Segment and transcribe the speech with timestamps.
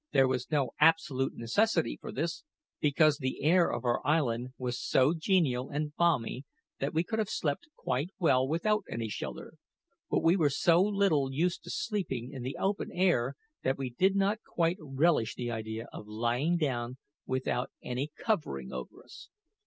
[0.13, 2.43] There was no absolute necessity for this,
[2.79, 6.43] because the air of our island was so genial and balmy
[6.79, 9.53] that we could have slept quite well without any shelter;
[10.09, 14.15] but we were so little used to sleeping in the open air that we did
[14.15, 16.97] not quite relish the idea of lying down
[17.27, 19.29] without any covering over us.